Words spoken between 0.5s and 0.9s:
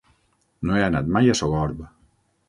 No he